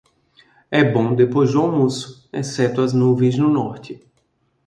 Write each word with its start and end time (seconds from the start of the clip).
É 0.71 0.83
bom 0.83 1.13
depois 1.13 1.51
do 1.51 1.61
almoço, 1.61 2.27
exceto 2.33 2.81
as 2.81 2.91
nuvens 2.91 3.37
no 3.37 3.51
norte. 3.51 4.01